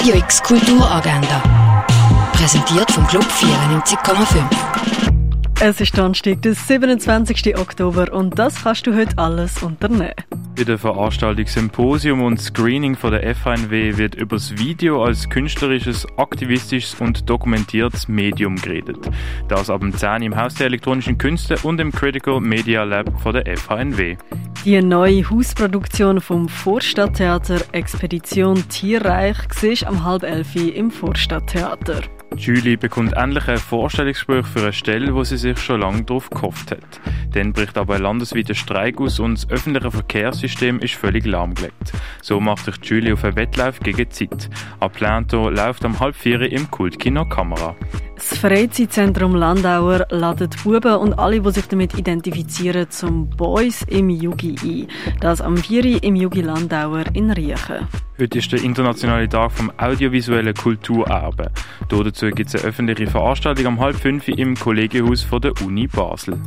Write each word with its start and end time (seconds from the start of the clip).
Radio 0.00 0.14
X 0.14 0.42
Kulturagenda. 0.42 1.42
Präsentiert 2.32 2.90
vom 2.90 3.06
Club 3.06 3.22
94,5. 3.22 4.42
Es 5.60 5.78
ist 5.78 5.98
Donnerstag, 5.98 6.40
der 6.40 6.54
27. 6.54 7.58
Oktober 7.58 8.10
und 8.10 8.38
das 8.38 8.62
kannst 8.62 8.86
du 8.86 8.96
heute 8.96 9.18
alles 9.18 9.62
unternehmen. 9.62 10.14
Bei 10.56 10.64
der 10.64 10.78
Veranstaltung 10.78 11.46
Symposium 11.46 12.22
und 12.22 12.40
Screening 12.40 12.96
von 12.96 13.10
der 13.10 13.26
FNW 13.34 13.98
wird 13.98 14.14
über 14.14 14.36
das 14.36 14.56
Video 14.56 15.04
als 15.04 15.28
künstlerisches, 15.28 16.06
aktivistisches 16.16 16.98
und 16.98 17.28
dokumentiertes 17.28 18.08
Medium 18.08 18.56
geredet. 18.56 19.10
Das 19.48 19.68
ab 19.68 19.82
dem 19.82 19.94
10 19.94 20.22
im 20.22 20.34
Haus 20.34 20.54
der 20.54 20.68
elektronischen 20.68 21.18
Künste 21.18 21.56
und 21.62 21.78
im 21.78 21.92
Critical 21.92 22.40
Media 22.40 22.84
Lab 22.84 23.20
von 23.20 23.34
der 23.34 23.54
FHNW. 23.54 24.16
Die 24.66 24.82
neue 24.82 25.24
Hausproduktion 25.30 26.20
vom 26.20 26.46
Vorstadttheater 26.46 27.62
Expedition 27.72 28.68
Tierreich 28.68 29.38
siehst 29.54 29.86
am 29.86 30.04
halb 30.04 30.22
elf 30.22 30.54
im 30.54 30.90
Vorstadttheater. 30.90 32.02
Julie 32.36 32.76
bekommt 32.76 33.12
endlich 33.14 33.48
ein 33.48 33.58
Vorstellungsgespräch 33.58 34.46
für 34.46 34.62
eine 34.62 34.72
Stelle, 34.72 35.14
wo 35.14 35.24
sie 35.24 35.36
sich 35.36 35.58
schon 35.58 35.80
lange 35.80 36.04
darauf 36.04 36.30
gehofft 36.30 36.70
hat. 36.70 37.00
Dann 37.32 37.52
bricht 37.52 37.76
aber 37.76 37.96
ein 37.96 38.02
landesweiter 38.02 38.54
Streik 38.54 39.00
aus 39.00 39.20
und 39.20 39.34
das 39.34 39.50
öffentliche 39.50 39.90
Verkehrssystem 39.90 40.78
ist 40.80 40.94
völlig 40.94 41.26
lahmgelegt. 41.26 41.92
So 42.22 42.40
macht 42.40 42.64
sich 42.64 42.76
Julie 42.82 43.12
auf 43.12 43.24
einen 43.24 43.36
Wettlauf 43.36 43.80
gegen 43.80 43.98
die 43.98 44.08
Zeit. 44.08 44.48
Aplanto 44.78 45.50
läuft 45.50 45.84
am 45.84 45.98
halb 45.98 46.14
vier 46.14 46.40
im 46.40 46.70
Kultkino 46.70 47.24
Kamera. 47.28 47.74
Das 48.14 48.38
Freizeitzentrum 48.38 49.34
Landauer 49.34 50.06
ladet 50.10 50.62
Buben 50.62 50.96
und 50.96 51.14
alle, 51.14 51.40
die 51.40 51.52
sich 51.52 51.68
damit 51.68 51.98
identifizieren, 51.98 52.90
zum 52.90 53.30
Boys 53.30 53.82
im 53.88 54.10
Yugi 54.10 54.56
ein. 54.62 54.88
Das 55.20 55.40
am 55.40 55.56
4. 55.56 56.02
im 56.02 56.16
Yugi 56.16 56.42
Landauer 56.42 57.04
in 57.14 57.30
Riechen. 57.30 57.88
Heute 58.20 58.38
ist 58.38 58.52
der 58.52 58.62
internationale 58.62 59.26
Tag 59.30 59.50
vom 59.50 59.72
audiovisuellen 59.78 60.52
Kulturerbe. 60.52 61.50
Dazu 61.88 62.26
gibt 62.26 62.50
es 62.50 62.54
eine 62.54 62.64
öffentliche 62.64 63.06
Veranstaltung 63.06 63.66
am 63.66 63.80
halb 63.80 63.96
fünf 63.96 64.28
im 64.28 64.56
Kollegienhaus 64.56 65.26
der 65.42 65.52
Uni 65.64 65.86
Basel. 65.86 66.38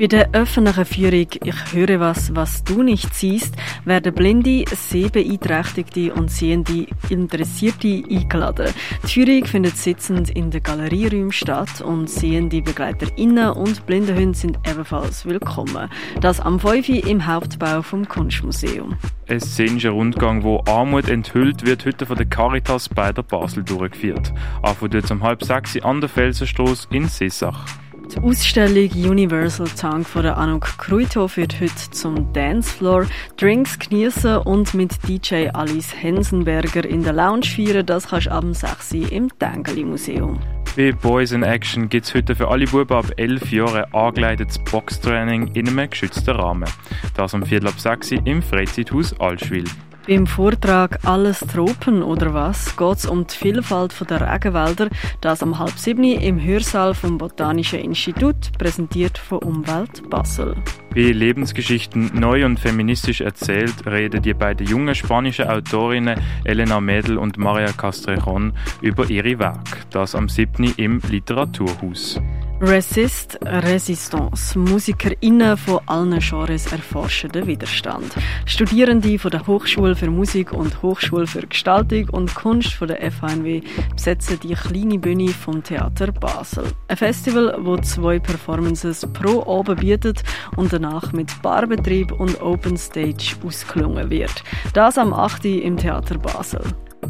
Bei 0.00 0.06
der 0.06 0.30
öffentlichen 0.32 0.86
Führung 0.86 1.26
Ich 1.44 1.74
höre 1.74 2.00
was, 2.00 2.34
was 2.34 2.64
du 2.64 2.82
nicht 2.82 3.14
siehst, 3.14 3.54
werden 3.84 4.14
Blinde, 4.14 4.64
Sehbeeinträchtigte 4.74 6.14
und 6.14 6.30
sehende 6.30 6.86
Interessierte 7.10 8.02
eingeladen. 8.10 8.72
Die 9.02 9.08
Führung 9.08 9.44
findet 9.44 9.76
sitzend 9.76 10.30
in 10.30 10.50
den 10.50 10.62
Galerieräumen 10.62 11.32
statt 11.32 11.82
und 11.82 12.08
sehende 12.08 12.62
BegleiterInnen 12.62 13.50
und 13.50 13.84
Blindenhunde 13.84 14.38
sind 14.38 14.58
ebenfalls 14.66 15.26
willkommen. 15.26 15.90
Das 16.22 16.40
am 16.40 16.58
5 16.58 16.88
im 17.06 17.26
Hauptbau 17.26 17.82
vom 17.82 18.08
Kunstmuseum. 18.08 18.96
Ein 19.28 19.40
szenischer 19.40 19.90
Rundgang, 19.90 20.42
wo 20.42 20.64
Armut 20.66 21.10
enthüllt 21.10 21.66
wird, 21.66 21.84
heute 21.84 22.06
von 22.06 22.16
der 22.16 22.24
Caritas 22.24 22.88
bei 22.88 23.12
der 23.12 23.22
Basel 23.22 23.64
durchgeführt. 23.64 24.32
Anfang 24.62 25.02
um 25.10 25.22
halb 25.22 25.44
sechs 25.44 25.78
an 25.82 26.00
der 26.00 26.08
Felsenstrasse 26.08 26.88
in 26.90 27.06
Sissach. 27.06 27.66
Die 28.12 28.18
Ausstellung 28.18 28.90
Universal 28.90 29.68
Tank 29.68 30.04
von 30.04 30.24
der 30.24 30.36
Anuk 30.36 30.78
Kruithof 30.78 31.36
wird 31.36 31.60
heute 31.60 31.90
zum 31.92 32.32
Dancefloor, 32.32 33.06
Drinks 33.36 33.78
genießen 33.78 34.38
und 34.38 34.74
mit 34.74 34.92
DJ 35.06 35.48
Alice 35.52 35.94
Hensenberger 35.94 36.84
in 36.84 37.04
der 37.04 37.12
Lounge 37.12 37.46
feiern. 37.46 37.86
Das 37.86 38.08
kannst 38.08 38.26
du 38.26 38.32
ab 38.32 38.44
6 38.50 38.94
Uhr 38.94 39.12
im 39.12 39.28
Tengeli 39.38 39.84
Museum. 39.84 40.40
Bei 40.76 40.90
Boys 40.90 41.30
in 41.30 41.44
Action 41.44 41.88
gibt 41.88 42.06
es 42.06 42.14
heute 42.14 42.34
für 42.34 42.48
alle 42.48 42.64
Buben 42.64 42.96
ab 42.96 43.06
11 43.16 43.52
Jahren 43.52 43.94
angeleitetes 43.94 44.58
Boxtraining 44.58 45.48
in 45.54 45.68
einem 45.68 45.88
geschützten 45.88 46.34
Rahmen. 46.34 46.68
Das 47.14 47.32
am 47.32 47.44
Viertel 47.44 47.68
ab 47.68 47.78
6 47.78 48.12
Uhr 48.12 48.26
im 48.26 48.42
Freizeithaus 48.42 49.18
Altschwil. 49.20 49.64
Beim 50.06 50.26
Vortrag 50.26 50.98
Alles 51.04 51.40
Tropen 51.40 52.02
oder 52.02 52.32
was 52.32 52.76
geht 52.76 52.96
es 52.96 53.06
um 53.06 53.26
die 53.26 53.34
Vielfalt 53.34 53.94
der 54.08 54.32
Regenwälder, 54.32 54.88
das 55.20 55.42
am 55.42 55.58
halb 55.58 55.78
sieben 55.78 56.04
im 56.04 56.42
Hörsaal 56.42 56.94
vom 56.94 57.18
Botanischen 57.18 57.80
Institut, 57.80 58.52
präsentiert 58.58 59.18
von 59.18 59.38
Umwelt 59.38 60.08
Basel. 60.08 60.56
Bei 60.94 61.02
Lebensgeschichten 61.02 62.12
neu 62.14 62.44
und 62.46 62.58
feministisch 62.58 63.20
erzählt 63.20 63.86
reden 63.86 64.22
die 64.22 64.34
beiden 64.34 64.66
jungen 64.66 64.94
spanischen 64.94 65.48
Autorinnen 65.48 66.18
Elena 66.44 66.80
Mädel 66.80 67.18
und 67.18 67.36
Maria 67.36 67.70
Castrejon 67.72 68.54
über 68.80 69.08
ihre 69.08 69.38
Werke, 69.38 69.78
das 69.90 70.14
am 70.14 70.28
7. 70.28 70.74
im 70.76 71.00
Literaturhaus. 71.08 72.20
Resist, 72.62 73.38
Resistance. 73.42 74.58
MusikerInnen 74.58 75.56
von 75.56 75.80
allen 75.86 76.18
Genres 76.18 76.70
erforschen 76.70 77.32
den 77.32 77.46
Widerstand. 77.46 78.12
Studierende 78.44 79.18
von 79.18 79.30
der 79.30 79.46
Hochschule 79.46 79.96
für 79.96 80.10
Musik 80.10 80.52
und 80.52 80.82
Hochschule 80.82 81.26
für 81.26 81.46
Gestaltung 81.46 82.10
und 82.10 82.34
Kunst 82.34 82.74
von 82.74 82.88
der 82.88 83.10
FHNW 83.10 83.62
besetzen 83.94 84.38
die 84.42 84.52
kleine 84.52 84.98
Bühne 84.98 85.28
vom 85.28 85.62
Theater 85.62 86.12
Basel. 86.12 86.64
Ein 86.88 86.98
Festival, 86.98 87.56
wo 87.60 87.78
zwei 87.78 88.18
Performances 88.18 89.08
pro 89.10 89.42
Abend 89.58 89.80
bietet 89.80 90.22
und 90.56 90.70
danach 90.70 91.12
mit 91.12 91.40
Barbetrieb 91.40 92.12
und 92.12 92.42
Open 92.42 92.76
Stage 92.76 93.36
ausgelungen 93.42 94.10
wird. 94.10 94.44
Das 94.74 94.98
am 94.98 95.14
8. 95.14 95.46
im 95.46 95.78
Theater 95.78 96.18
Basel. 96.18 96.60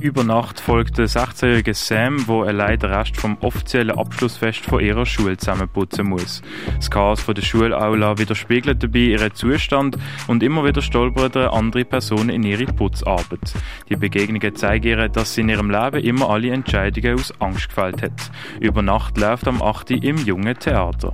Über 0.01 0.25
Nacht 0.25 0.61
folgt 0.61 0.97
der 0.97 1.09
16-jährige 1.09 1.75
Sam, 1.75 2.27
wo 2.27 2.43
allein 2.43 2.79
den 2.79 2.91
Rest 2.91 3.19
vom 3.19 3.37
offiziellen 3.43 3.99
Abschlussfest 3.99 4.65
von 4.65 4.81
ihrer 4.81 5.05
Schule 5.05 5.37
zusammenputzen 5.37 6.09
muss. 6.09 6.41
Das 6.77 6.91
Chaos 6.91 7.21
von 7.21 7.35
der 7.35 7.43
Schulaula 7.43 8.17
widerspiegelt 8.17 8.83
dabei 8.83 8.99
ihren 8.99 9.35
Zustand 9.35 9.99
und 10.27 10.43
immer 10.43 10.65
wieder 10.65 10.81
stolpert 10.81 11.37
andere 11.37 11.85
Personen 11.85 12.31
in 12.31 12.45
ihre 12.45 12.65
Putzarbeit. 12.65 13.53
Die 13.91 13.97
Begegnungen 13.97 14.57
zeigen 14.57 14.87
ihr, 14.87 15.09
dass 15.11 15.35
sie 15.35 15.43
in 15.43 15.51
ihrem 15.51 15.71
Leben 15.71 16.03
immer 16.03 16.31
alle 16.31 16.51
Entscheidungen 16.51 17.17
aus 17.17 17.39
Angst 17.39 17.69
gefällt 17.69 18.01
hat. 18.01 18.31
Über 18.59 18.81
Nacht 18.81 19.19
läuft 19.19 19.47
am 19.49 19.61
8. 19.61 19.91
im 19.91 20.17
Jungen 20.17 20.59
Theater. 20.59 21.13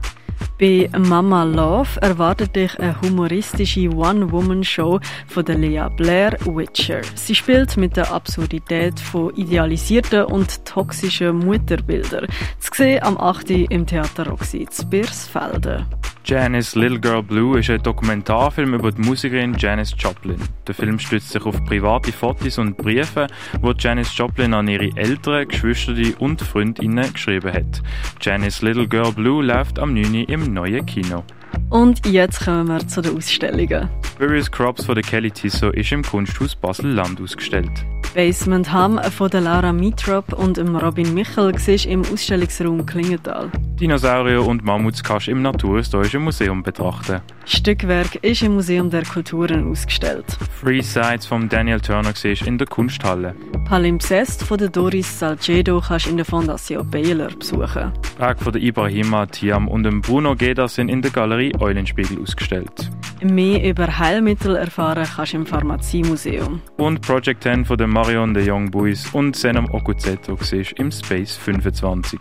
Bei 0.59 0.89
Mama 0.97 1.45
Love 1.45 2.01
erwartet 2.01 2.57
dich 2.57 2.79
eine 2.79 2.99
humoristische 3.03 3.91
One-Woman-Show 3.91 5.01
von 5.27 5.45
der 5.45 5.59
Lea 5.59 5.87
Blair 5.97 6.33
Witcher. 6.47 7.03
Sie 7.15 7.35
spielt 7.35 7.77
mit 7.77 7.97
der 7.97 8.11
Absurdität 8.11 8.76
von 9.01 9.35
idealisierten 9.35 10.25
und 10.25 10.65
toxischen 10.65 11.39
Mutterbildern. 11.39 12.27
Zu 12.59 12.71
sehen 12.75 13.03
am 13.03 13.19
8. 13.19 13.51
im 13.51 13.87
Theater 13.87 14.29
Roxy 14.29 14.67
zu 14.71 14.89
Birsfelden. 14.89 15.87
Janice 16.25 16.75
Little 16.75 16.99
Girl 16.99 17.23
Blue 17.23 17.57
ist 17.57 17.71
ein 17.71 17.81
Dokumentarfilm 17.83 18.75
über 18.75 18.91
die 18.91 19.01
Musikerin 19.01 19.55
Janis 19.57 19.95
Joplin. 19.97 20.41
Der 20.67 20.75
Film 20.75 20.99
stützt 20.99 21.31
sich 21.31 21.47
auf 21.47 21.65
private 21.65 22.11
Fotos 22.11 22.59
und 22.59 22.77
Briefe, 22.77 23.29
wo 23.61 23.71
Janis 23.73 24.17
Joplin 24.17 24.53
an 24.53 24.67
ihre 24.67 24.91
Eltern, 24.97 25.47
Geschwister 25.47 25.95
und 26.19 26.41
Freundinnen 26.43 27.13
geschrieben 27.13 27.53
hat. 27.53 27.81
Janice 28.21 28.63
Little 28.63 28.89
Girl 28.89 29.13
Blue 29.13 29.45
läuft 29.45 29.79
am 29.79 29.95
9. 29.95 30.25
im 30.25 30.53
neuen 30.53 30.85
Kino. 30.85 31.23
Und 31.71 32.05
jetzt 32.07 32.45
kommen 32.45 32.69
wir 32.69 32.87
zu 32.87 33.03
den 33.03 33.17
Ausstellungen. 33.17 33.89
Various 34.19 34.51
Crops 34.51 34.85
von 34.85 34.95
der 34.97 35.05
Kelly 35.05 35.31
Tissot 35.31 35.75
ist 35.75 35.93
im 35.93 36.03
Kunsthaus 36.03 36.57
Basel-Land 36.57 37.21
ausgestellt. 37.21 37.71
Basement 38.17 38.73
Ham 38.73 38.99
von 39.11 39.29
der 39.29 39.43
Laura 39.43 39.75
Mitrop 39.75 40.33
und 40.33 40.59
Robin 40.59 41.13
Michel 41.13 41.55
im 41.85 42.01
Ausstellungsraum 42.01 42.87
Klingenthal. 42.87 43.51
Dinosaurier 43.79 44.43
und 44.43 44.65
Mammuts 44.65 45.05
kannst 45.05 45.27
du 45.27 45.33
im 45.33 45.43
Naturhistorischen 45.43 46.23
Museum 46.23 46.63
betrachten. 46.63 47.21
Stückwerk 47.45 48.15
ist 48.25 48.43
im 48.43 48.55
Museum 48.55 48.89
der 48.89 49.05
Kulturen 49.05 49.71
ausgestellt. 49.71 50.25
Free 50.63 50.81
Sides 50.81 51.27
von 51.27 51.51
Daniel 51.51 51.79
Turner 51.79 52.15
in 52.25 52.57
der 52.57 52.67
Kunsthalle. 52.67 53.35
Palimpsest 53.67 54.45
von 54.45 54.57
der 54.57 54.71
Doris 54.71 55.19
Salcedo 55.19 55.83
kannst 55.87 56.07
du 56.07 56.11
in 56.11 56.17
der 56.17 56.25
Fondation 56.25 56.91
Baylor 56.91 57.29
besuchen. 57.29 57.93
Werk 58.19 58.41
von 58.41 58.53
der 58.53 58.63
Ibrahima 58.63 59.27
Tiam 59.27 59.69
und 59.69 59.83
dem 59.83 60.01
Bruno 60.01 60.35
Geda 60.35 60.69
sind 60.69 60.89
in 60.89 61.03
der 61.03 61.11
Galerie 61.11 61.53
Eulenspiegel 61.59 62.21
ausgestellt. 62.23 62.91
Mehr 63.23 63.63
über 63.65 63.99
Heilmittel 63.99 64.57
erfahren 64.57 65.07
kannst 65.15 65.33
du 65.33 65.39
im 65.39 65.47
Pharmaziemuseum. 65.47 66.61
Und 66.77 67.01
Project 67.01 67.43
10 67.43 67.65
von 67.65 67.79
der 67.79 67.87
Marion 67.87 68.35
de 68.35 68.51
Young 68.51 68.71
Boys 68.71 69.09
und 69.13 69.37
Senam 69.37 69.67
Okuzeto 69.73 70.37
siehst 70.41 70.73
im 70.79 70.91
Space 70.91 71.37
25. 71.37 72.21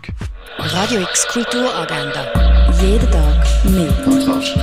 Radio 0.58 1.00
X 1.00 1.28
Kulturagenda. 1.28 2.72
Jeden 2.80 3.10
Tag 3.10 3.46
mehr. 3.64 3.92
Kontrast. 4.04 4.56